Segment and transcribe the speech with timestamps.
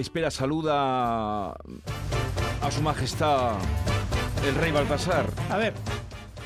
[0.00, 3.54] espera, saluda a su majestad
[4.46, 5.74] el rey Baltasar, A ver,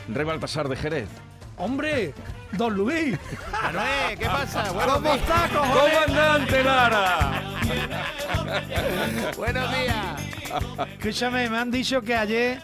[0.08, 1.08] rey Baltasar de Jerez.
[1.56, 2.12] hombre,
[2.53, 3.17] don Luis.
[3.53, 4.72] Manuel, ¿qué pasa?
[4.72, 5.95] Buenos ¿Cómo está, cojones?
[6.06, 7.43] ¡Comandante Lara!
[9.37, 10.88] Buenos días.
[10.98, 12.60] Escúchame, me han dicho que ayer,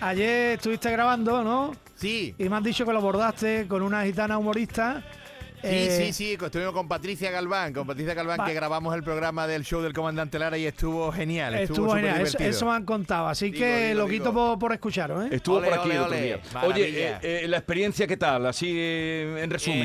[0.00, 1.74] ayer estuviste grabando, ¿no?
[1.96, 2.34] Sí.
[2.38, 5.02] Y me han dicho que lo abordaste con una gitana humorista.
[5.62, 9.02] Sí, Eh, sí, sí, estuvimos con Patricia Galván, con Patricia Galván Va- que grabamos el
[9.04, 12.50] programa del show del comandante Lara y estuvo genial, estuvo, Estuvo genial, eso, divertido.
[12.50, 14.24] eso me han contado, así Digo, que digo, lo digo.
[14.24, 15.28] quito por, por escucharos, ¿eh?
[15.36, 16.40] Estuvo Ole, por aquí ole, el otro día.
[16.66, 18.44] Oye, eh, eh, la experiencia, ¿qué tal?
[18.46, 19.80] Así, eh, en resumen.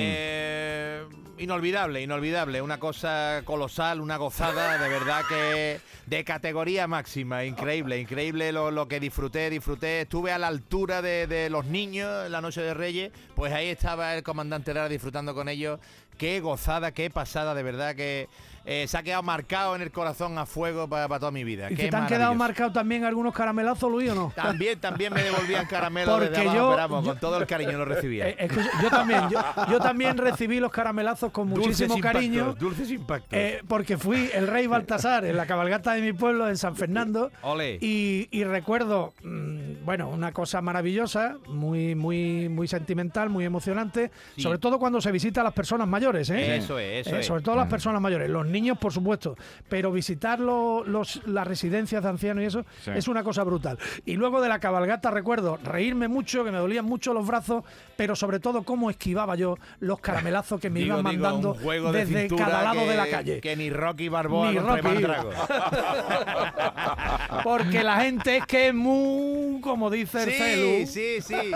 [1.39, 8.51] Inolvidable, inolvidable, una cosa colosal, una gozada, de verdad que de categoría máxima, increíble, increíble
[8.51, 12.41] lo, lo que disfruté, disfruté, estuve a la altura de, de los niños en la
[12.41, 15.79] noche de Reyes, pues ahí estaba el comandante Lara disfrutando con ellos,
[16.17, 18.27] qué gozada, qué pasada, de verdad que
[18.69, 21.71] eh, se ha quedado marcado en el corazón a fuego para toda mi vida.
[21.71, 24.33] ¿Y qué te han quedado marcados también algunos caramelazos, Luis, o no?
[24.35, 27.47] También, también me devolvían caramelo desde Porque abajo, yo- pero vamos, yo- con todo el
[27.47, 28.27] cariño lo recibía.
[28.27, 29.39] Eh, escucha, yo también, yo,
[29.71, 32.55] yo también recibí los caramelazos con muchísimo cariño.
[32.59, 33.29] dulces impactos.
[33.31, 37.31] eh, porque fui el rey Baltasar en la cabalgata de mi pueblo en San Fernando
[37.43, 37.77] Ole.
[37.79, 44.41] y, y recuerdo, mm, bueno, una cosa maravillosa, muy, muy, muy sentimental, muy emocionante, Sí.
[44.41, 46.57] sobre todo cuando se visita a las personas mayores, ¿eh?
[46.57, 47.25] Eso es, eso Eh, es.
[47.25, 49.35] Sobre todo las personas mayores, los niños, por supuesto,
[49.69, 52.91] pero visitar lo- los, las residencias de ancianos y eso Sí.
[52.95, 53.77] es una cosa brutal.
[54.05, 57.63] Y luego de la cabalgata recuerdo reírme mucho, que me dolían mucho los brazos,
[57.95, 61.91] pero sobre todo cómo esquivaba yo los caramelazos que me Digo, iban digo, mandando juego
[61.91, 63.41] desde cada lado que- de la calle.
[63.41, 64.81] Que ni Rocky Balboa Ni Rocky.
[67.43, 70.87] Porque la gente es que es muy, como dice el celu.
[70.87, 71.51] sí, sí, sí.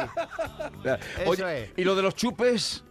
[1.26, 1.70] Oye, eso es.
[1.78, 2.84] ¿y lo de los chupes?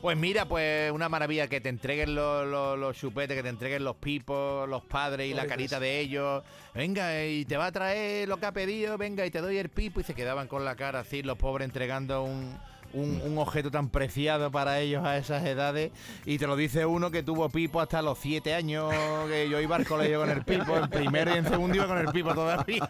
[0.00, 3.84] Pues mira, pues una maravilla que te entreguen los, los, los chupetes, que te entreguen
[3.84, 6.42] los pipos, los padres y la carita de ellos.
[6.74, 9.70] Venga, y te va a traer lo que ha pedido, venga, y te doy el
[9.70, 10.00] pipo.
[10.00, 12.54] Y se quedaban con la cara así, los pobres entregando un,
[12.94, 15.92] un, un objeto tan preciado para ellos a esas edades.
[16.24, 18.92] Y te lo dice uno que tuvo pipo hasta los siete años,
[19.28, 21.98] que yo iba al colegio con el pipo, en primero y en segundo iba con
[21.98, 22.86] el pipo todavía.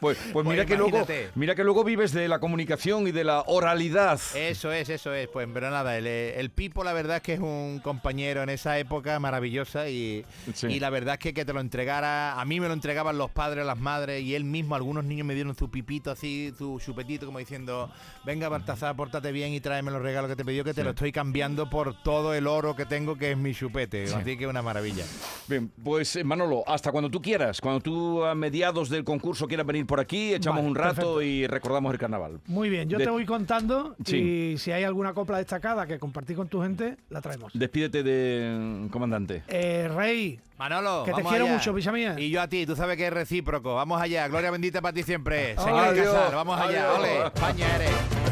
[0.00, 3.24] Pues, pues mira, Pues que luego, mira que luego vives de la comunicación y de
[3.24, 4.20] la oralidad.
[4.34, 5.28] Eso es, eso es.
[5.28, 8.78] Pues, pero nada, el, el Pipo la verdad es que es un compañero en esa
[8.78, 10.66] época maravillosa y, Sí.
[10.68, 13.30] y la verdad es que que te lo entregara, a mí me lo entregaban los
[13.30, 17.24] padres, las madres y él mismo, algunos niños me dieron su pipito así, su chupetito,
[17.26, 17.90] como diciendo,
[18.24, 21.12] venga Baltasar, pórtate bien y tráeme los regalos que te pidió, que te lo estoy
[21.12, 24.04] cambiando por todo el oro que tengo, que es mi chupete.
[24.04, 25.04] Así que una maravilla.
[25.48, 29.66] Bien, pues eh, Manolo, hasta cuando tú quieras, cuando tú a mediados del concurso quieras
[29.66, 31.22] venir por aquí, echamos Vale, un rato perfecto.
[31.22, 32.40] y recordamos el carnaval.
[32.46, 34.16] Muy bien, yo De- te voy contando Sí.
[34.54, 37.52] y si hay alguna copla destacada que compartir con tu gente, la traemos.
[37.54, 39.42] Despídete de comandante.
[39.48, 41.54] Eh, Rey, Manolo, Que te quiero allá.
[41.54, 42.14] mucho, picha mía.
[42.18, 43.74] Y yo a ti, tú sabes que es recíproco.
[43.74, 45.56] Vamos allá, gloria bendita para ti siempre.
[45.56, 45.94] Señor.
[45.96, 46.98] Casal, vamos allá, Adiós.
[46.98, 48.29] ole, España eres.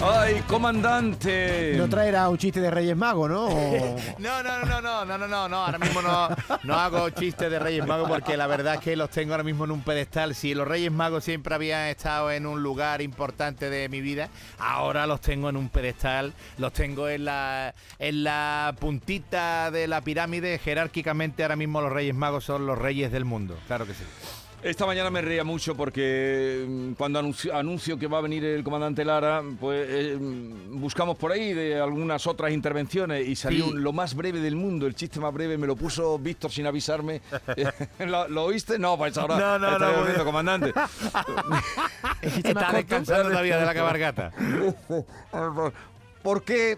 [0.00, 1.74] ¡Ay, comandante!
[1.78, 3.48] No traerá un chiste de Reyes Magos, ¿no?
[4.18, 6.28] No, no, no, no, no, no, no, no, ahora mismo no,
[6.64, 9.64] no hago chistes de Reyes Magos porque la verdad es que los tengo ahora mismo
[9.64, 10.34] en un pedestal.
[10.34, 15.06] Si los Reyes Magos siempre habían estado en un lugar importante de mi vida, ahora
[15.06, 20.58] los tengo en un pedestal, los tengo en la, en la puntita de la pirámide.
[20.58, 24.04] Jerárquicamente ahora mismo los Reyes Magos son los reyes del mundo, claro que sí.
[24.60, 28.64] Esta mañana me reía mucho porque mm, cuando anuncio, anuncio que va a venir el
[28.64, 33.72] comandante Lara, pues eh, mm, buscamos por ahí de algunas otras intervenciones y salió Sí.
[33.74, 37.20] lo más breve del mundo, el chiste más breve, me lo puso Víctor sin avisarme.
[38.00, 38.80] ¿Lo, lo oíste?
[38.80, 40.24] No, pues ahora No, no, no, volviendo, bueno.
[40.24, 40.72] comandante.
[42.22, 44.32] Está descansando todavía de la cabalgata.
[46.22, 46.76] ¿Por qué,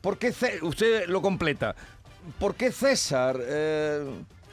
[0.00, 1.76] por qué usted lo completa?
[2.40, 4.04] ¿Por qué César eh,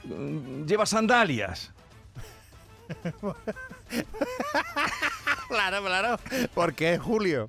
[0.03, 1.72] mm, lleva sandalias?
[5.53, 6.19] Claro, claro,
[6.55, 7.45] porque es Julio.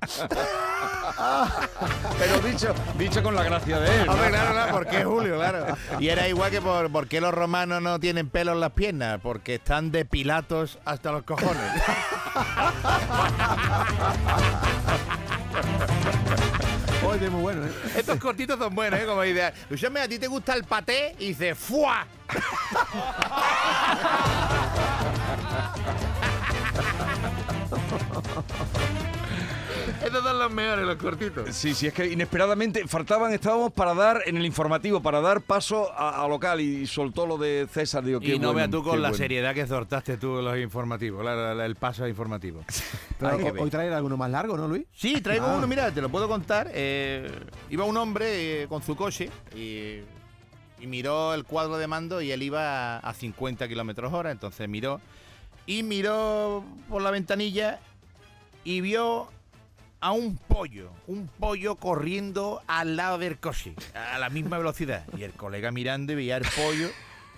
[2.19, 4.05] Pero dicho, dicho con la gracia de él.
[4.05, 4.13] ¿no?
[4.13, 5.65] Hombre, claro, claro, porque es Julio, claro.
[5.99, 9.19] Y era igual que por, por qué los romanos no tienen pelo en las piernas,
[9.23, 11.57] porque están de Pilatos hasta los cojones.
[17.07, 17.71] Oye, muy bueno, ¿eh?
[17.95, 19.05] Estos cortitos son buenos, ¿eh?
[19.05, 19.49] Como idea.
[19.49, 21.15] Escúchame, ¿a ti te gusta el paté?
[21.17, 22.05] Y dice, ¡fua!
[30.03, 31.55] Estos son los mejores, los cortitos.
[31.55, 35.91] Sí, sí, es que inesperadamente faltaban, estábamos para dar en el informativo, para dar paso
[35.93, 38.03] a, a local y soltó lo de César.
[38.03, 39.17] Digo, Y no bueno, veas tú con la bueno.
[39.17, 42.63] seriedad que exhortaste tú los informativos, la- la- el paso informativo.
[43.19, 44.85] Pero hoy- hoy traerá alguno más largo, ¿no, Luis?
[44.93, 45.55] Sí, traigo Ah.
[45.57, 46.69] uno, mira, te lo puedo contar.
[46.73, 47.29] Eh,
[47.69, 49.99] iba un hombre eh, con su coche y,
[50.79, 55.01] y miró el cuadro de mando y él iba a 50 kilómetros hora, entonces miró
[55.67, 57.79] y miró por la ventanilla
[58.65, 59.29] y vio
[60.01, 65.05] a un pollo, un pollo corriendo al lado del coche, a la misma velocidad.
[65.17, 66.89] Y el colega mirando y veía el pollo,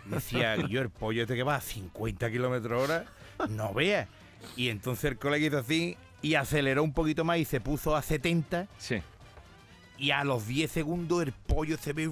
[0.05, 3.05] decía, yo el pollo este que va a 50 kilómetros hora,
[3.49, 4.07] no vea.
[4.55, 8.01] Y entonces el colega hizo así y aceleró un poquito más y se puso a
[8.01, 9.01] 70 Sí.
[9.97, 12.09] y a los 10 segundos el pollo se ve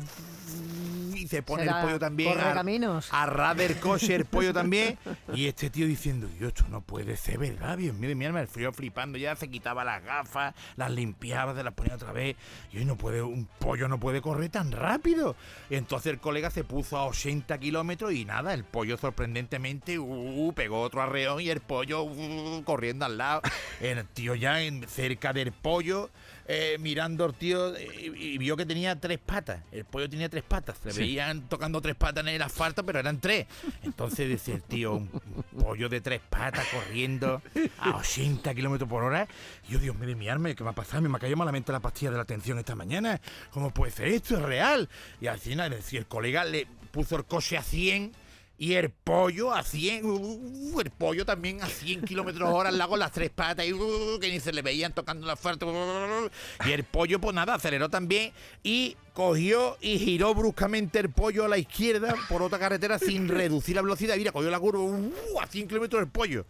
[1.27, 3.09] se pone el pollo también a, caminos.
[3.11, 4.97] a coche el pollo también.
[5.33, 8.47] Y este tío diciendo yo esto no puede ser verdad Dios mío mi alma el
[8.47, 12.35] frío flipando ya se quitaba las gafas las limpiaba se las ponía otra vez.
[12.71, 15.35] Y hoy no puede un pollo no puede correr tan rápido
[15.69, 20.53] y entonces el colega se puso a 80 kilómetros y nada el pollo sorprendentemente uh,
[20.55, 23.41] pegó otro arreón y el pollo uh, corriendo al lado.
[23.81, 26.09] El tío ya en- cerca del pollo
[26.47, 29.61] eh, mirando al tío eh, y, y vio que tenía tres patas.
[29.71, 30.77] El pollo tenía tres patas.
[30.83, 33.47] Se veían tocando tres patas en el asfalto, pero eran tres.
[33.83, 37.41] Entonces dice el tío, un, un pollo de tres patas corriendo
[37.79, 39.27] a 80 kilómetros por hora.
[39.67, 41.01] Y yo, Dios mío, mi arma, ¿qué me ha pasado?
[41.01, 43.19] Me ha caído malamente la pastilla de la atención esta mañana.
[43.51, 44.37] ¿Cómo puede ser esto?
[44.37, 44.87] Es real.
[45.19, 48.13] Y al final, es decir, el colega le puso el coche a 100
[48.57, 52.91] y el pollo a 100, uh, el pollo también a 100 kilómetros hora al lado
[52.91, 55.67] con las tres patas y uh, que ni se le veían tocando asfalto.
[55.67, 56.29] uh,
[56.65, 58.31] y el pollo, pues nada, aceleró también
[58.63, 63.75] y cogió y giró bruscamente el pollo a la izquierda por otra carretera sin reducir
[63.75, 64.15] la velocidad.
[64.15, 66.45] Mira, cogió la curva uh, a 100 kilómetros el pollo.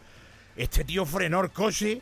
[0.56, 2.02] Este tío frenó el coche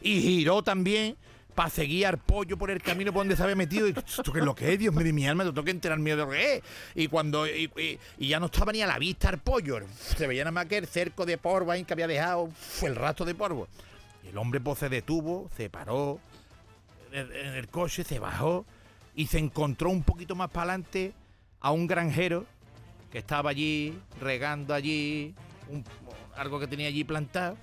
[0.00, 1.16] y giró también
[1.54, 3.86] para seguir al pollo por el camino por donde se había metido.
[3.88, 4.78] Y, ¿Esto qué es lo que es?
[4.78, 6.62] Dios mío mi alma, te tengo que enterarme de lo que es.
[6.94, 9.78] Y cuando y, ya no estaba ni a la vista el pollo,
[10.16, 12.50] se veía nada más que el cerco de polvo ahí que había dejado,
[12.82, 13.68] el rastro de polvo.
[14.24, 16.20] Y el hombre pues se detuvo, se paró
[17.12, 18.64] en en el coche, se bajó
[19.14, 21.12] y se encontró un poquito más para adelante
[21.60, 22.46] a un granjero
[23.10, 25.34] que estaba allí regando allí
[25.68, 25.84] un-
[26.36, 27.56] algo que tenía allí plantado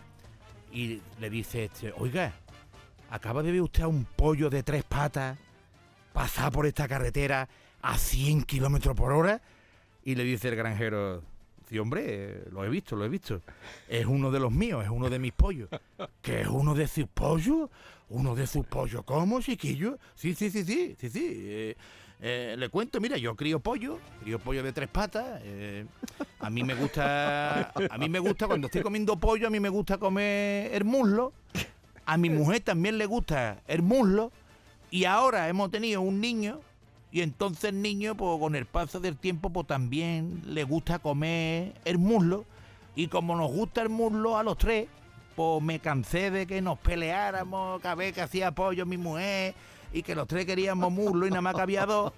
[0.74, 2.34] y le dice este, oiga,
[3.10, 5.38] acaba de ver usted a un pollo de tres patas
[6.14, 7.48] pasar por esta carretera
[7.82, 9.42] a 100 kilómetros por hora
[10.04, 11.22] y le dice el granjero,
[11.70, 13.42] sí hombre, lo he visto, lo he visto,
[13.88, 15.70] es uno de los míos, es uno de mis pollos,
[16.22, 17.70] que es uno de sus pollos,
[18.10, 19.98] uno de sus pollos, ¿cómo chiquillo?
[20.16, 21.28] Sí, sí, sí, sí, sí, sí.
[21.30, 21.76] eh,
[22.20, 25.42] eh, le cuento, mira, yo crío pollo, crío pollo de tres patas.
[25.44, 25.86] eh,
[26.40, 29.70] a mí me gusta, a mí me gusta cuando estoy comiendo pollo, a mí me
[29.70, 31.34] gusta comer el muslo.
[32.08, 34.32] A mi mujer también le gusta el muslo.
[34.90, 36.62] Y ahora hemos tenido un niño
[37.12, 41.74] y entonces el niño, pues con el paso del tiempo, pues también le gusta comer
[41.84, 42.46] el muslo.
[42.96, 44.88] Y como nos gusta el muslo a los tres,
[45.36, 49.54] pues me cansé de que nos peleáramos cada vez que hacía pollo mi mujer
[49.92, 52.14] y que los tres queríamos muslo y nada más que había dos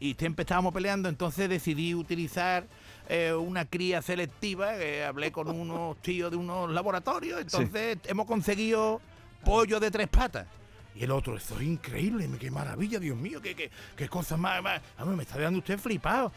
[0.00, 2.66] y siempre estábamos peleando, entonces decidí utilizar
[3.08, 9.00] eh, una cría selectiva, eh, hablé con unos tíos de unos laboratorios, entonces hemos conseguido
[9.44, 10.46] pollo de tres patas.
[10.94, 14.60] Y el otro, eso es increíble, qué maravilla, Dios mío, qué, qué, qué cosa más,
[14.96, 16.32] a mí me está dando usted flipado.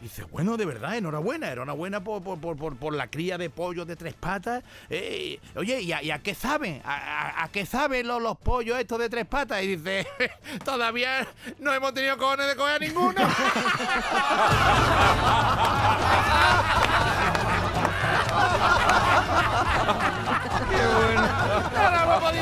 [0.00, 3.96] Dice, bueno, de verdad, enhorabuena, enhorabuena por, por, por, por, la cría de pollos de
[3.96, 4.62] tres patas.
[4.90, 6.82] Eh, oye, ¿y a, qué saben?
[6.84, 9.62] ¿A, a- a qué saben los, los pollos estos de tres patas?
[9.62, 10.06] Y dice,
[10.66, 11.26] todavía
[11.60, 13.22] no hemos tenido cojones de coger a ninguno.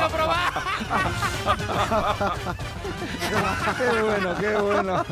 [0.05, 0.53] podido probar.
[3.77, 5.05] Qué bueno, qué bueno.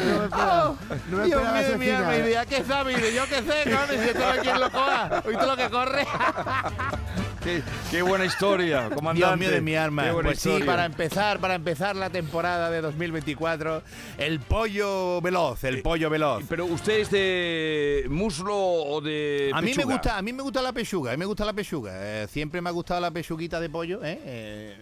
[0.00, 0.74] No me esperaba,
[1.08, 3.14] no me Dios mío, mi alma, ¿a qué sabe?
[3.14, 3.64] Yo qué sé,
[3.94, 5.22] y si esto no quien lo coja.
[5.26, 6.06] ¿Oíste lo que corre?
[7.50, 9.16] Qué, qué buena historia, comandante.
[9.26, 10.04] Dios mío de mi alma.
[10.22, 13.82] Pues sí, para empezar, para empezar la temporada de 2024,
[14.18, 16.44] el pollo veloz, el pollo veloz.
[16.48, 20.62] Pero usted es de muslo o de A mí me gusta, a mí me gusta
[20.62, 21.92] la pechuga, a mí me gusta la pechuga.
[21.94, 24.20] Eh, siempre me ha gustado la pechuguita de pollo, ¿eh?
[24.24, 24.76] Eh,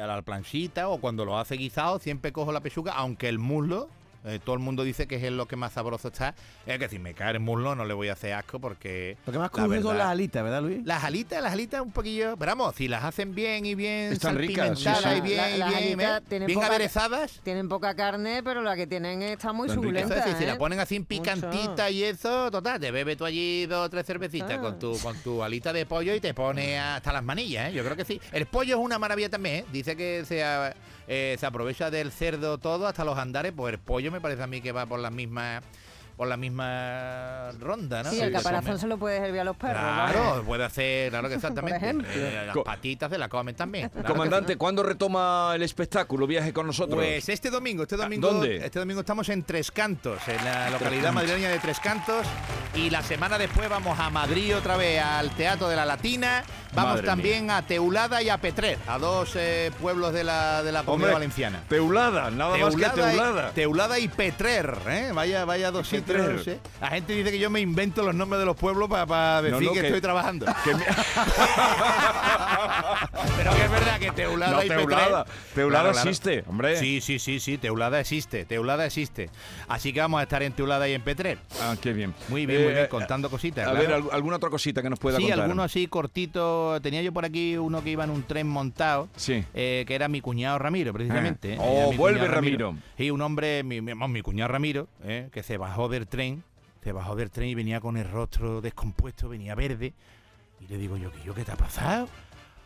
[0.00, 3.88] a la planchita o cuando lo hace guisado, siempre cojo la pechuga, aunque el muslo,
[4.24, 6.34] eh, todo el mundo dice que es lo que más sabroso está.
[6.66, 9.16] Es que si me cae el muslo no le voy a hacer asco porque...
[9.26, 10.84] Lo que más la crujen son verdad- las alitas, ¿verdad, Luis?
[10.84, 14.36] Las alitas, las alitas un poquillo, pero vamos, si las hacen bien y bien Están
[14.36, 16.20] ricas, sí, y bien, La- y las bien, ¿eh?
[16.28, 17.40] tienen bien poca- aderezadas.
[17.42, 20.16] Tienen poca carne, pero la que tienen está muy suculenta.
[20.16, 20.46] es decir, si ¿eh?
[20.48, 24.06] la ponen así en picantita y eso, total, te bebes tú allí dos o tres
[24.06, 24.60] cervecitas Ah.
[24.60, 27.72] con tu con tu alita de pollo y te pone hasta las manillas, ¿eh?
[27.72, 28.20] Yo creo que sí.
[28.32, 29.64] El pollo es una maravilla también, ¿eh?
[29.72, 30.74] Dice que se, a-
[31.12, 34.46] eh, se aprovecha del cerdo todo hasta los andares, pues el pollo me parece a
[34.46, 35.60] mí que va por las mismas
[36.16, 38.10] por la misma ronda, ¿no?
[38.10, 39.80] Sí, el caparazón se lo puede servir a los perros.
[39.80, 41.90] Claro, puede hacer, claro que exactamente.
[42.14, 43.88] Eh, las patitas se la comen también.
[43.88, 46.26] claro Comandante, ¿cuándo retoma el espectáculo?
[46.26, 46.96] Viaje con nosotros.
[46.96, 48.56] Pues este domingo, este domingo, ¿Dónde?
[48.58, 52.26] este domingo estamos en Tres Cantos, en la localidad madrileña de Tres Cantos,
[52.74, 56.92] y la semana después vamos a Madrid otra vez al Teatro de la Latina, vamos
[56.92, 60.82] Madre también a Teulada y a Petrer, a dos eh, pueblos de la, de la
[60.84, 61.62] comunidad valenciana.
[61.68, 63.50] Teulada, nada más que Teulada.
[63.50, 65.10] Y, Teulada y Petrer, ¿eh?
[65.14, 66.46] Vaya, vaya dos sitios.
[66.80, 69.72] La gente dice que yo me invento los nombres de los pueblos para decir no,
[69.72, 70.46] que, que- estoy trabajando.
[70.64, 70.84] Que me-
[73.36, 75.24] Pero que es verdad que Teulada No, y Teulada.
[75.24, 75.54] Petrer.
[75.54, 76.08] Teulada Claro, claro.
[76.10, 76.76] existe, hombre.
[76.78, 79.30] Sí, sí, sí, sí, Teulada existe, Teulada existe.
[79.68, 81.38] Así que vamos a estar en Teulada y en Petrer.
[81.62, 82.14] Ah, qué bien.
[82.28, 83.66] Muy bien, muy Eh, bien, contando cositas.
[83.66, 83.86] A claro.
[83.86, 85.40] ver, ¿al- ¿alguna otra cosita que nos pueda Sí, contar?
[85.40, 86.80] algunos así cortitos.
[86.82, 89.08] Tenía yo por aquí uno que iba en un tren montado.
[89.16, 89.44] Sí.
[89.54, 91.52] eh, que era mi cuñado Ramiro, precisamente.
[91.52, 91.54] Eh.
[91.54, 91.58] ¿eh?
[91.60, 92.74] Oh, vuelve cuñado Ramiro.
[92.96, 95.28] Sí, un hombre, mi, mi, mi cuñado Ramiro, ¿eh?
[95.32, 96.42] que se bajó del tren,
[96.84, 99.92] se bajó del tren y venía con el rostro descompuesto, venía verde.
[100.60, 102.08] Y le digo yo, ¿qué, ¿qué te ha pasado?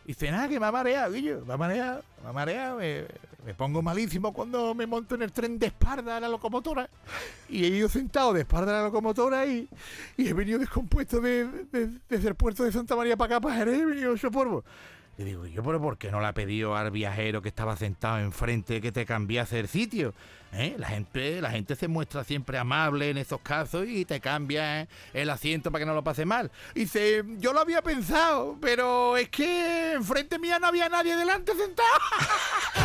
[0.05, 3.05] Y dice, nada, que me ha mareado, Guillo, me ha mareado, me ha mareado, me,
[3.45, 6.89] me pongo malísimo cuando me monto en el tren de espalda a la locomotora.
[7.47, 9.69] Y he ido sentado de espalda a la locomotora y,
[10.17, 13.55] y he venido descompuesto de- de- desde el puerto de Santa María para acá, para
[13.57, 14.63] Jerez, he venido hecho polvo.
[15.17, 18.19] Le digo, yo, pero ¿por qué no le ha pedido al viajero que estaba sentado
[18.19, 20.13] enfrente que te cambiase el sitio?
[20.51, 20.75] ¿Eh?
[20.77, 24.87] La gente, la gente se muestra siempre amable en estos casos y te cambia ¿eh?
[25.13, 26.51] el asiento para que no lo pase mal.
[26.73, 31.53] Y dice, yo lo había pensado, pero es que enfrente mía no había nadie delante
[31.55, 31.89] sentado.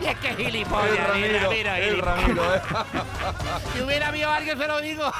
[0.00, 2.16] Y es que El gilipollas, Ramiro, mira, mira, el gilipollas.
[2.22, 2.60] Ramiro, eh.
[3.74, 5.04] Si hubiera habido alguien, se lo digo.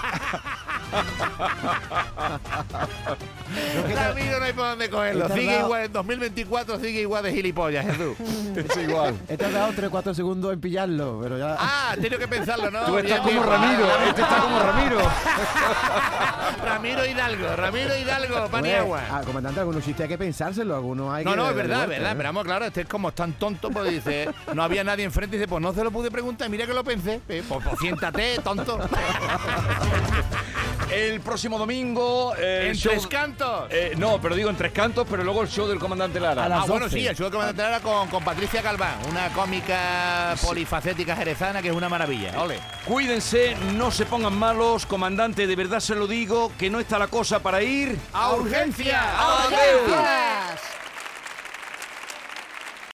[3.94, 5.20] Ramiro no hay por dónde cogerlo.
[5.28, 8.16] Tardado- Sigue igual, en 2024 sigue igual de gilipollas, Jesús.
[8.56, 9.14] Es igual.
[9.28, 11.56] He tardado 3-4 segundos en pillarlo, pero ya.
[11.58, 12.80] Ah, tengo que pensarlo, ¿no?
[12.84, 13.42] Tú estás como.
[13.42, 14.98] Ramiro, este está como Ramiro.
[16.64, 19.00] Ramiro Hidalgo, Ramiro Hidalgo, Paniagua.
[19.10, 21.36] Ah, comandante, algunos chistes hay que pensárselo, algunos hay No, que.
[21.36, 22.12] no, es verdad, es verdad.
[22.12, 22.14] ¿eh?
[22.16, 24.21] Pero vamos, claro, este es como tan tonto, pues dice,
[24.54, 26.84] no había nadie enfrente y dice, pues no se lo pude preguntar, mira que lo
[26.84, 27.20] pensé.
[27.28, 28.78] Eh, pues, pues siéntate, tonto.
[30.90, 32.34] El próximo domingo.
[32.36, 33.66] eh, en show- tres cantos.
[33.70, 36.44] Eh, no, pero digo en tres cantos, pero luego el show del comandante Lara.
[36.44, 36.98] A las Ah, bueno, 12.
[36.98, 41.68] sí, el show que comandante Lara con, con Patricia Galván, una cómica polifacética jerezana que
[41.68, 42.38] es una maravilla.
[42.42, 42.60] Ole.
[42.84, 47.06] Cuídense, no se pongan malos, comandante, de verdad se lo digo, que no está la
[47.06, 47.98] cosa para ir.
[48.12, 49.00] ¡A urgencia!
[49.46, 49.84] ¡Adeu!
[49.86, 50.56] ¡Hola!